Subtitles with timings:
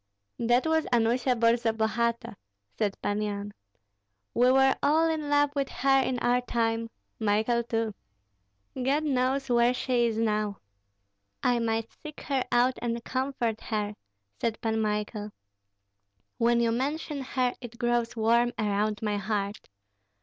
[0.39, 2.33] "That was Anusia Borzabogati,"
[2.75, 3.53] said Pan Yan.
[4.33, 6.89] "We were all in love with her in our time,
[7.19, 7.93] Michael too.
[8.73, 10.57] God knows where she is now!"
[11.43, 13.93] "I might seek her out and comfort her,"
[14.39, 15.29] said Pan Michael.
[16.39, 19.69] "When you mention her it grows warm around my heart.